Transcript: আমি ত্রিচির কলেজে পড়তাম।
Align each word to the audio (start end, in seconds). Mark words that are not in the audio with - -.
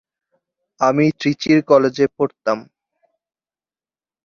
আমি 0.81 1.05
ত্রিচির 1.19 1.59
কলেজে 1.63 2.05
পড়তাম। 2.15 2.57